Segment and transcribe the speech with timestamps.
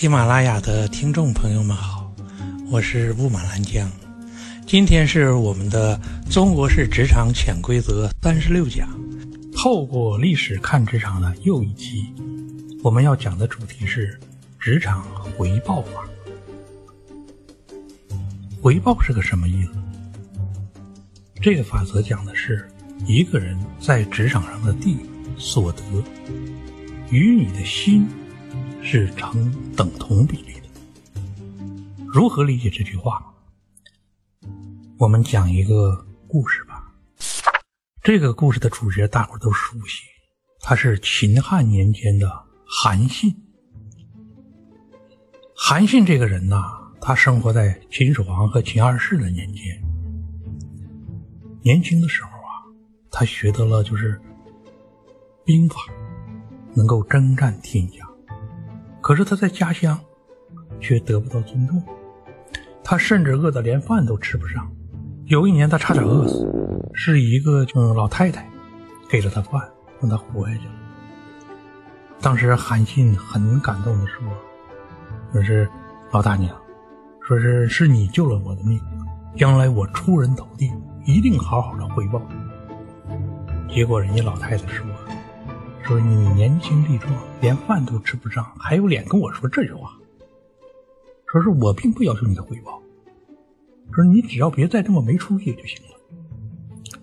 [0.00, 2.10] 喜马拉雅的听众朋友们好，
[2.70, 3.86] 我是雾满兰江。
[4.66, 5.94] 今天是我们的
[6.32, 8.88] 《中国式职场潜规则》三十六讲，
[9.54, 12.14] 透过历史看职场的又一期。
[12.82, 14.18] 我们要讲的主题是
[14.58, 15.04] 职场
[15.36, 16.08] 回报法。
[18.62, 19.72] 回报是个什么意思？
[21.42, 22.66] 这个法则讲的是
[23.04, 24.96] 一个人在职场上的地、
[25.36, 25.82] 所得，
[27.10, 28.08] 与你的心
[28.82, 32.04] 是成等同比例的。
[32.06, 33.24] 如何理解这句话？
[34.98, 36.92] 我们讲一个故事吧。
[38.02, 40.02] 这个故事的主角大伙都熟悉，
[40.60, 42.28] 他是秦汉年间的
[42.66, 43.34] 韩信。
[45.54, 49.62] 韩信这个人呐，他生活在秦始皇和秦二世的年间。
[51.62, 52.64] 年轻的时候啊，
[53.10, 54.20] 他学得了就是
[55.44, 55.76] 兵法，
[56.74, 58.09] 能够征战天下。
[59.00, 59.98] 可是他在家乡
[60.80, 61.82] 却得不到尊重，
[62.84, 64.70] 他甚至饿得连饭都吃不上。
[65.26, 66.46] 有一年，他差点饿死，
[66.92, 68.48] 是一个嗯老太太
[69.08, 69.62] 给了他饭，
[70.00, 70.74] 让他活下去了。
[72.20, 74.22] 当时韩信很感动的说
[75.32, 75.68] ：“说是
[76.10, 76.54] 老大娘，
[77.26, 78.78] 说是是你救了我的命，
[79.36, 80.70] 将来我出人头地，
[81.06, 82.20] 一定好好的回报。”
[83.70, 84.84] 结果人家老太太说
[85.90, 89.90] ：“说你年轻力壮，连饭都吃不上，还有脸跟我说这句话？
[91.26, 92.80] 说是我并不要求你的回报。”
[93.92, 96.96] 说你只要别再这么没出息就行了。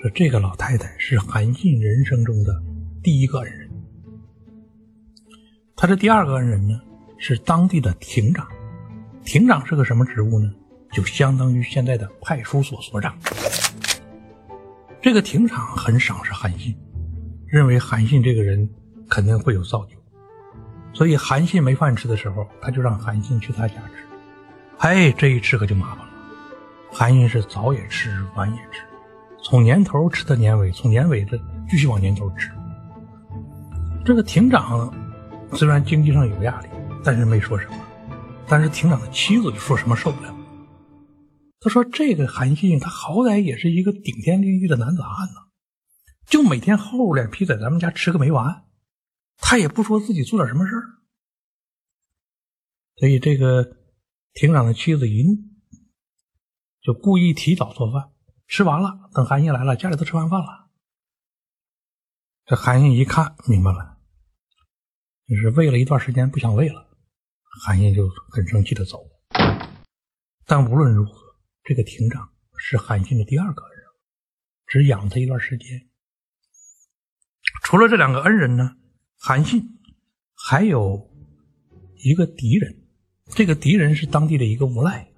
[0.00, 2.62] 说这个老太太是韩信人生中的
[3.02, 3.68] 第一个恩人，
[5.74, 6.80] 他的第二个恩人呢
[7.18, 8.46] 是当地的亭长。
[9.24, 10.48] 亭长是个什么职务呢？
[10.92, 13.18] 就相当于现在的派出所所长。
[15.02, 16.72] 这个亭长很赏识韩信，
[17.50, 18.68] 认为韩信这个人
[19.08, 19.96] 肯定会有造就，
[20.92, 24.04] 所以韩信没饭吃的时候，他就让韩信去他家吃。
[24.78, 26.12] 哎，这一吃可就麻烦了。
[26.92, 28.82] 韩信是早也吃，晚也吃，
[29.42, 32.50] 从年头吃到年尾，从年尾的继续往年头吃。
[34.04, 34.92] 这个亭长
[35.52, 36.68] 虽然经济上有压力，
[37.02, 37.74] 但是没说什么。
[38.46, 40.34] 但是亭长的妻子就说什么受不了。
[41.60, 45.34] 他说：“这个韩信，他好歹也是一个顶天立地的男子汉呢，
[46.28, 48.64] 就每天厚脸皮在咱们家吃个没完，
[49.36, 50.82] 他也不说自己做点什么事儿。”
[52.96, 53.76] 所以这个
[54.32, 55.48] 亭长的妻子一怒。
[56.80, 58.12] 就故意提早做饭，
[58.46, 60.70] 吃完了，等韩信来了，家里都吃完饭了。
[62.46, 63.98] 这韩信一看明白了，
[65.26, 66.88] 就是喂了一段时间不想喂了，
[67.62, 69.04] 韩信就很生气的走。
[70.46, 71.20] 但无论如何，
[71.64, 73.84] 这个亭长是韩信的第二个人，
[74.66, 75.87] 只养他一段时间。
[77.62, 78.72] 除了这两个恩人呢，
[79.18, 79.62] 韩信
[80.34, 81.10] 还有
[82.02, 82.74] 一个敌人，
[83.26, 85.08] 这个敌人是当地的一个无赖。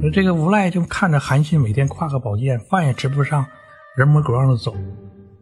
[0.00, 3.46] 说这个无赖就看着韩信每天挎个宝剑，饭也吃不上，
[3.96, 4.74] 人模狗样的走。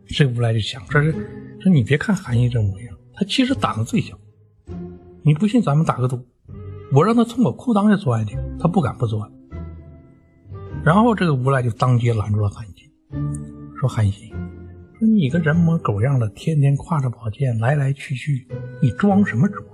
[0.08, 1.12] 这个无赖就想说：“是
[1.60, 4.18] 说你别看韩信这模样，他其实胆子最小。
[5.24, 6.26] 你不信，咱们打个赌，
[6.92, 9.30] 我让他从我裤裆下钻下去，他不敢不钻。”
[10.84, 12.90] 然后这个无赖就当街拦住了韩信，
[13.80, 14.30] 说：“韩信，
[15.04, 18.46] 你个人模狗样的，天天挎着宝剑来来去去，
[18.80, 19.64] 你装什么装？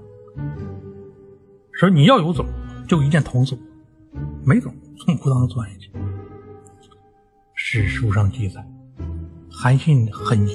[1.73, 2.47] 说你要有种，
[2.89, 3.61] 就一剑捅死我。”
[4.43, 5.91] 没走，从裤裆钻下去。
[7.55, 8.67] 史书上记载，
[9.51, 10.49] 韩信很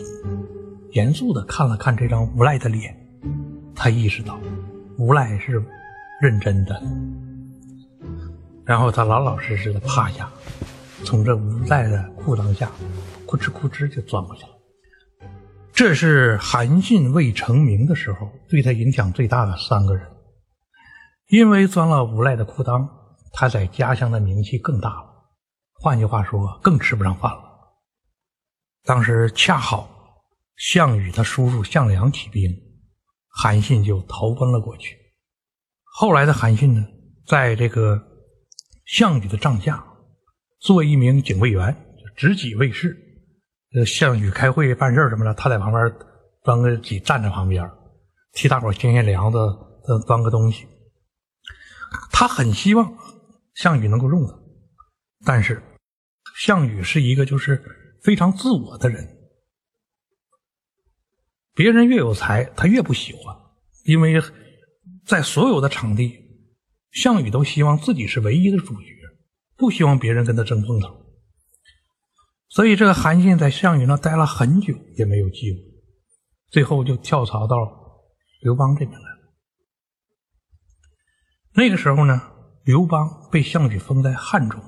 [0.94, 2.97] 严肃的看了看这张无赖的脸，
[3.75, 4.40] 他意识到
[4.97, 5.63] 无赖是
[6.19, 6.81] 认真的，
[8.66, 10.28] 然后他老老实实的趴下，
[11.03, 12.72] 从这无赖的裤裆下，
[13.28, 14.50] 咕哧咕哧就钻过去了。
[15.73, 20.07] 这是韩信未成名的时候对他影响最大的三个人，
[21.29, 22.88] 因为钻了无赖的裤裆。
[23.35, 25.09] 他在家乡的名气更大了，
[25.73, 27.41] 换句话说，更吃不上饭了。
[28.84, 29.89] 当时恰好
[30.56, 32.55] 项羽他叔叔项梁起兵，
[33.28, 34.96] 韩信就投奔了过去。
[35.84, 36.85] 后来的韩信呢，
[37.26, 37.99] 在这个
[38.85, 39.84] 项羽的帐下
[40.59, 41.76] 做一名警卫员，
[42.16, 42.96] 执戟卫士。
[43.75, 45.93] 呃，项羽开会办事什么的，他在旁边
[46.43, 47.70] 端个几站在旁边，
[48.34, 49.37] 替大伙添些粮子，
[50.05, 50.67] 端个东西。
[52.11, 52.97] 他很希望。
[53.55, 54.34] 项羽能够用他，
[55.23, 55.61] 但是
[56.35, 57.64] 项羽是一个就是
[58.02, 59.08] 非常自我的人，
[61.53, 63.35] 别人越有才，他越不喜欢，
[63.85, 64.19] 因为
[65.05, 66.19] 在所有的场地，
[66.90, 68.87] 项羽都希望自己是唯一的主角，
[69.55, 71.03] 不希望别人跟他争风头。
[72.53, 75.58] 所以这个韩信在项羽那待了很久也没有机会，
[76.52, 77.55] 最后就跳槽到
[78.41, 79.34] 刘邦这边来了。
[81.55, 82.22] 那个时候呢，
[82.64, 84.61] 刘邦被项羽封在汉中，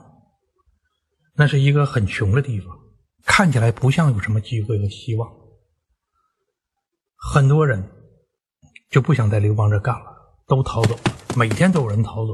[1.36, 2.76] 那是一个很穷的地方，
[3.24, 5.32] 看起来不像有什么机会和希望。
[7.16, 7.88] 很多人
[8.90, 10.06] 就不想在刘邦这干了，
[10.48, 10.98] 都逃走。
[11.38, 12.34] 每天都有人逃走。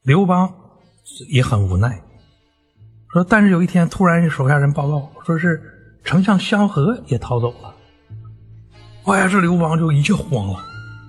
[0.00, 0.80] 刘邦
[1.28, 2.02] 也很无奈，
[3.12, 5.60] 说：“但是有一天，突然手下人报告，说是
[6.04, 7.74] 丞相萧何也逃走了。”
[9.06, 10.58] 哎呀，这刘邦就一下慌了，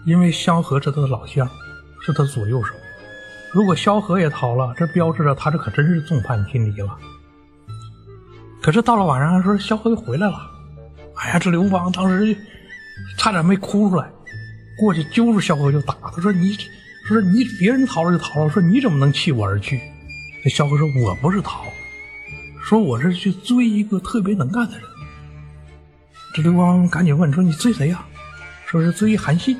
[0.06, 1.48] 因为萧何是他的老乡，
[2.06, 2.74] 是他左右手。
[3.52, 6.96] 如果萧何也逃了，这标志着他这可真是众叛亲离了。
[8.62, 10.40] 可是到了晚上，说萧何又回来了。
[11.16, 12.34] 哎呀，这刘邦当时
[13.18, 14.10] 差点没哭出来，
[14.80, 15.96] 过去揪住萧何就打。
[16.16, 16.56] 他说：“你，
[17.06, 19.82] 说你别人逃了就逃了，说你怎么能弃我而去？”
[20.46, 21.66] 这萧何说：“我不是逃，
[22.70, 24.86] 说我是去追一个特别能干的人。”
[26.36, 28.06] 这刘邦赶紧问说：“你追谁呀？”
[28.68, 29.58] 说是追韩信。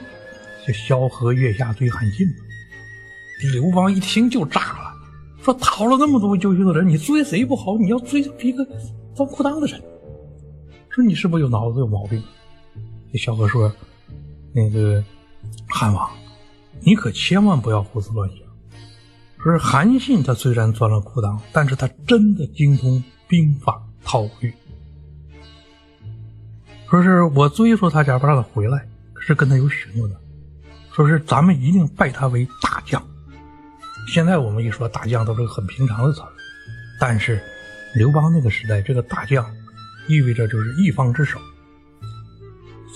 [0.68, 2.28] 这萧何月下追韩信
[3.42, 4.94] 这刘邦一听就炸了，
[5.42, 7.76] 说：“逃了那么多优秀的人，你追谁不好？
[7.80, 8.64] 你要追一个
[9.16, 9.82] 装裤裆的人。”
[10.92, 12.22] 说你是不是有脑子有毛病？
[13.12, 13.74] 这萧何说
[14.54, 15.04] ：“那个
[15.68, 16.08] 汉王，
[16.82, 18.38] 你可千万不要胡思乱想。
[19.42, 24.54] 说是韩信他虽然钻了裤裆，但是他真的精通兵法韬略。
[26.90, 28.86] 说是我追说他家不让他回来，
[29.20, 30.16] 是跟他有许诺的。
[30.92, 33.02] 说是咱们一定拜他为大将。
[34.08, 36.22] 现在我们一说大将都是很平常的词，
[37.00, 37.42] 但是
[37.96, 39.46] 刘邦那个时代，这个大将。”
[40.10, 41.40] 意味着就是一方之首，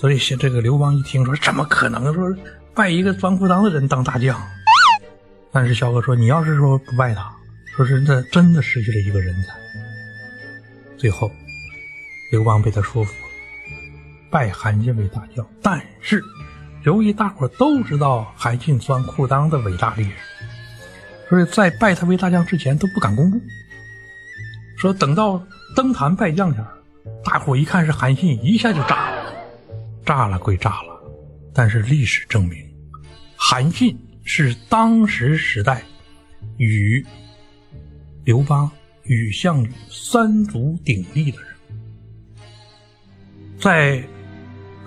[0.00, 2.28] 所以这个刘邦一听说，怎么可能说
[2.74, 4.36] 拜一个钻裤裆的人当大将？
[5.54, 7.32] 但是萧何说，你要是说不拜他，
[7.76, 9.54] 说是这真的失去了一个人才。
[10.98, 11.30] 最后，
[12.32, 13.28] 刘邦被他说服了，
[14.30, 15.46] 拜韩信为大将。
[15.62, 16.20] 但是，
[16.82, 20.16] 由于大伙都知道韩信钻裤裆的伟大历史，
[21.28, 23.40] 所以在拜他为大将之前都不敢公布。
[24.76, 25.40] 说等到
[25.76, 26.64] 登坛拜将前。
[27.22, 29.32] 大伙一看是韩信，一下就炸了。
[30.04, 31.00] 炸了归炸了，
[31.54, 32.58] 但是历史证明，
[33.36, 35.84] 韩信是当时时代
[36.56, 37.04] 与
[38.24, 38.70] 刘邦、
[39.04, 41.50] 与项羽三足鼎立的人。
[43.58, 44.02] 在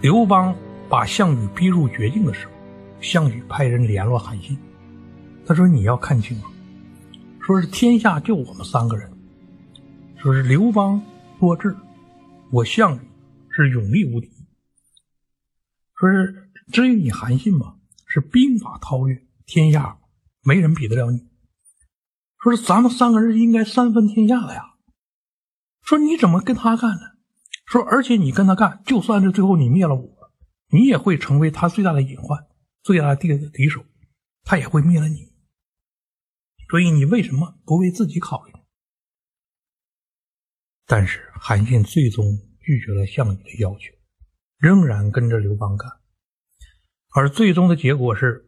[0.01, 0.55] 刘邦
[0.89, 2.51] 把项羽逼入绝境的时候，
[2.99, 4.57] 项羽派人联络韩信，
[5.45, 6.47] 他说：“你要看清楚，
[7.39, 9.09] 说是天下就我们三个人，
[10.17, 11.01] 说是刘邦
[11.39, 11.75] 多智。”
[12.49, 12.99] 我项羽
[13.49, 14.31] 是勇力无敌，
[15.95, 17.75] 说是至于你韩信嘛，
[18.05, 19.99] 是兵法韬略，天下
[20.43, 21.27] 没人比得了你。
[22.43, 24.75] 说是咱们三个人应该三分天下的呀。
[25.81, 27.01] 说你怎么跟他干呢？
[27.65, 30.31] 说而且你跟他干，就算是最后你灭了我，
[30.69, 32.45] 你也会成为他最大的隐患，
[32.83, 33.83] 最大的敌敌手，
[34.43, 35.33] 他也会灭了你。
[36.69, 38.53] 所以你为什么不为自己考虑？
[40.85, 43.93] 但是韩信最终拒绝了项羽的要求，
[44.57, 45.89] 仍然跟着刘邦干。
[47.15, 48.46] 而最终的结果是，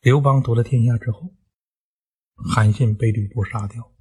[0.00, 1.34] 刘邦夺了天下之后，
[2.36, 3.92] 韩信被吕布杀掉。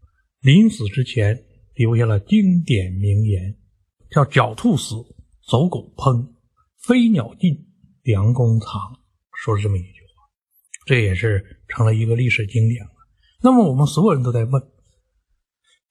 [0.42, 3.58] 临死之前留下了经典名言，
[4.12, 4.96] 叫“狡兔死，
[5.48, 6.36] 走狗烹，
[6.78, 7.68] 飞鸟尽，
[8.04, 8.70] 良弓藏”，
[9.34, 10.30] 说了这么一句话，
[10.86, 12.92] 这也是成了一个历史经典了。
[13.42, 14.62] 那么我们所有人都在问。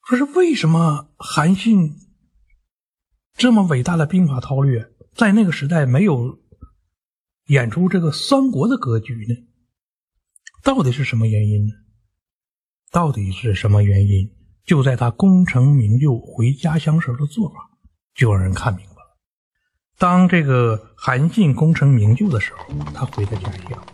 [0.07, 1.91] 说是为什么韩信
[3.33, 6.39] 这么伟大的兵法韬略，在那个时代没有
[7.47, 9.35] 演出这个三国的格局呢？
[10.63, 11.73] 到底是什么原因呢？
[12.91, 14.29] 到底是什么原因？
[14.65, 17.55] 就在他功成名就回家乡时的做法，
[18.13, 19.17] 就让人看明白了。
[19.97, 23.85] 当这个韩信功成名就的时候，他回到家乡，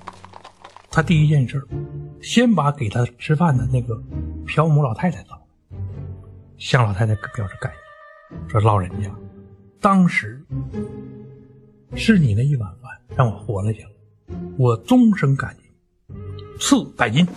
[0.89, 1.65] 他第一件事
[2.21, 3.95] 先把给他吃饭的那个
[4.45, 5.39] 朴母老太太找。
[6.57, 9.11] 向老太太表示感谢，说：“老人家，
[9.81, 10.41] 当时
[11.93, 15.62] 是你那一碗饭让我活了下来，我终生感激，
[16.59, 17.27] 赐百金。”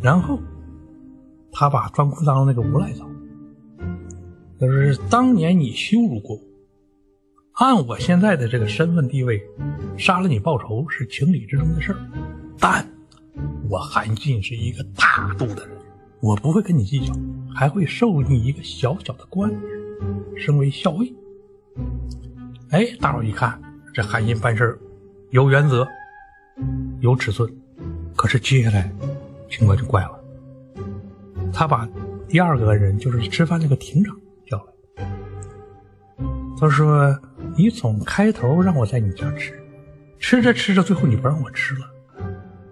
[0.00, 0.38] 然后
[1.52, 3.06] 他把装裤裆那个无赖找，
[4.58, 6.42] 他说：“当年你羞辱过我，
[7.52, 9.40] 按我现在的这个身份地位，
[9.96, 11.98] 杀了你报仇是情理之中的事儿。
[12.58, 12.86] 但
[13.68, 15.76] 我韩信是一个大度的人。”
[16.22, 17.14] 我不会跟你计较，
[17.54, 19.96] 还会授你一个小小的官职，
[20.36, 21.10] 升为校尉。
[22.68, 23.58] 哎，大伙一看，
[23.94, 24.78] 这韩信办事
[25.30, 25.88] 有原则，
[27.00, 27.50] 有尺寸。
[28.16, 28.92] 可是接下来
[29.48, 30.24] 情况就怪了，
[31.52, 31.88] 他把
[32.28, 34.14] 第二个人，就是吃饭那个亭长
[34.46, 34.58] 叫
[34.96, 35.06] 来，
[36.58, 37.18] 他说
[37.56, 39.58] ：“你从开头让我在你家吃，
[40.18, 41.90] 吃着吃着，最后你不让我吃了，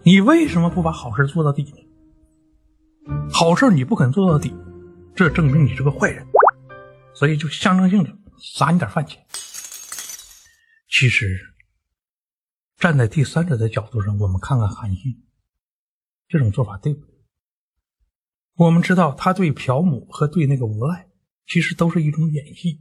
[0.03, 3.17] 你为什么不把好事做到底呢？
[3.33, 4.55] 好事你不肯做到底，
[5.15, 6.27] 这证明你是个坏人，
[7.15, 9.19] 所以就象征性的撒你点饭钱。
[10.91, 11.41] 其实，
[12.79, 15.25] 站在第三者的角度上，我们看看韩信
[16.29, 17.15] 这种做法对不对？
[18.57, 21.09] 我们知道他对朴母和对那个无赖，
[21.47, 22.81] 其实都是一种演戏，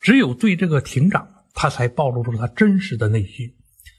[0.00, 1.34] 只有对这个亭长。
[1.60, 3.56] 他才暴露出了他真实的内心。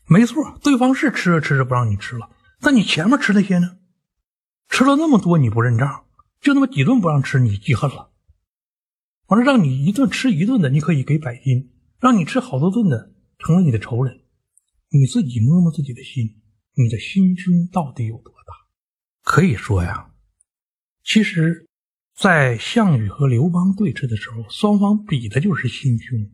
[0.08, 2.30] 没错，对方是吃着吃着不让你吃了，
[2.62, 3.80] 但你前面吃那些呢？
[4.70, 6.06] 吃了那么多你不认账，
[6.40, 8.12] 就那么几顿不让吃你记恨了。
[9.26, 11.70] 完了让你一顿吃一顿的，你可以给百金；
[12.00, 14.22] 让你吃好多顿的，成了你的仇人。
[14.92, 16.42] 你自己摸摸自己的心，
[16.74, 18.54] 你的心胸到底有多大？
[19.22, 20.14] 可以说呀，
[21.04, 21.68] 其实，
[22.16, 26.32] 在项羽和刘邦对峙的时候，双方比的就是心胸。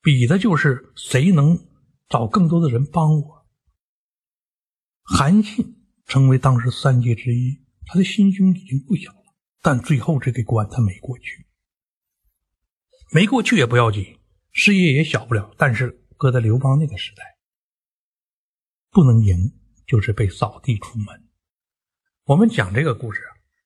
[0.00, 1.68] 比的就是谁能
[2.08, 3.46] 找更多的人帮我。
[5.04, 11.46] 韩信成为当时三杰之一，他的心胸已经不小了，但最后这个关他没过去，
[13.12, 14.18] 没过去也不要紧，
[14.50, 15.54] 事业也小不了。
[15.56, 17.31] 但是搁在刘邦那个时代，
[18.92, 19.50] 不能赢
[19.86, 21.06] 就是被扫地出门。
[22.24, 23.22] 我们讲这个故事，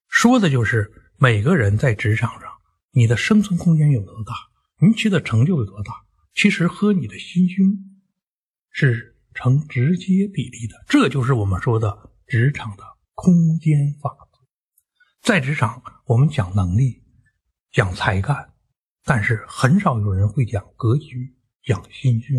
[0.09, 2.49] 说的就是每个人在职场上，
[2.92, 4.33] 你的生存空间有多大，
[4.78, 5.92] 你取得成就有多大。
[6.33, 7.66] 其实和你的心胸
[8.71, 14.38] 是成直接比例的，这就是我们说的职场的空间法则。
[15.23, 17.02] 在职场，我们讲能力，
[17.73, 18.52] 讲才干，
[19.02, 22.37] 但是很少有人会讲格局、讲心胸，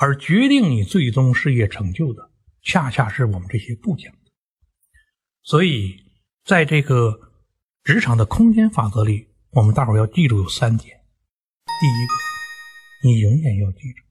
[0.00, 2.30] 而决定你最终事业成就的，
[2.62, 4.32] 恰恰是我们这些不讲的。
[5.42, 5.94] 所以，
[6.42, 7.34] 在这个
[7.84, 10.96] 职场的空间法则里，我们大伙要记住有三点：
[11.66, 12.12] 第一个。
[13.02, 14.02] 你永远要记住，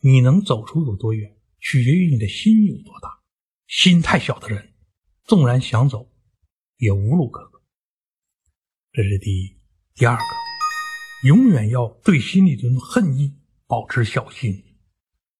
[0.00, 3.20] 你能走出有多远，取决于你的心有多大。
[3.68, 4.74] 心太小的人，
[5.24, 6.12] 纵然想走，
[6.78, 7.60] 也无路可走。
[8.92, 9.56] 这是第一。
[9.94, 10.24] 第二个，
[11.28, 13.38] 永远要对心里的恨意
[13.68, 14.64] 保持小心。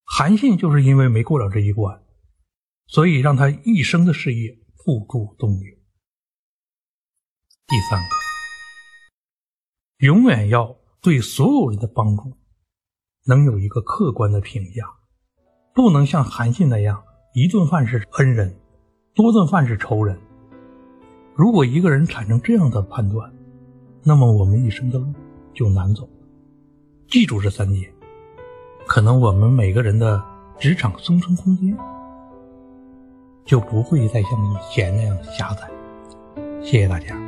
[0.07, 2.01] 韩信就是因为没过了这一关，
[2.87, 5.77] 所以让他一生的事业付诸东流。
[7.67, 8.07] 第三个，
[10.07, 12.37] 永远要对所有人的帮助。
[13.29, 14.85] 能有一个客观的评价，
[15.75, 17.03] 不能像韩信那样
[17.35, 18.57] 一顿饭是恩人，
[19.17, 20.17] 多顿饭是仇人。
[21.35, 23.35] 如果一个人产生这样的判断，
[24.05, 25.13] 那么我们一生的路
[25.53, 26.09] 就难走。
[27.09, 27.93] 记住这三点，
[28.87, 30.23] 可能我们每个人的
[30.59, 31.77] 职场生存空间
[33.45, 35.69] 就不会再像以前那样狭窄。
[36.63, 37.26] 谢谢大家。